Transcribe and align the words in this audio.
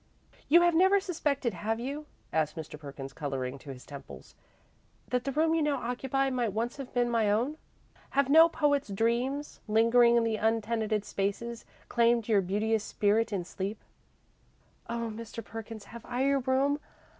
"You 0.49 0.61
have 0.63 0.73
never 0.73 0.99
suspected, 0.99 1.53
have 1.53 1.79
you," 1.79 2.07
asked 2.33 2.55
Mr. 2.55 2.79
Perkins, 2.79 3.13
colouring 3.13 3.59
to 3.59 3.69
his 3.71 3.85
temples, 3.85 4.33
"that 5.09 5.25
the 5.25 5.31
room 5.31 5.53
you 5.53 5.61
now 5.61 5.75
occupy 5.75 6.31
might 6.31 6.53
once 6.53 6.77
have 6.77 6.91
been 6.91 7.07
my 7.07 7.29
own? 7.29 7.55
Have 8.17 8.27
no 8.27 8.49
poet's 8.49 8.89
dreams, 8.89 9.59
lingering 9.67 10.15
in 10.15 10.23
the 10.23 10.37
untenanted 10.37 11.05
spaces, 11.05 11.65
claimed 11.87 12.27
your 12.27 12.41
beauteous 12.41 12.83
spirit 12.83 13.31
in 13.31 13.45
sleep?" 13.45 13.77
"Oh, 14.89 15.13
Mr. 15.15 15.45
Perkins, 15.45 15.83
have 15.85 16.03
I 16.07 16.23
your 16.25 16.39
room? 16.39 16.79